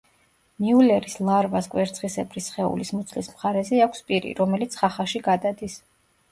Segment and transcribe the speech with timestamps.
[0.63, 5.81] მიულერის ლარვას კვერცხისებრი სხეულის მუცლის მხარეზე აქვს პირი, რომელიც ხახაში გადადის.